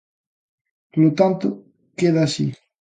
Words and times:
Polo 0.91 1.11
tanto, 1.19 1.47
queda 1.99 2.21
así. 2.23 2.47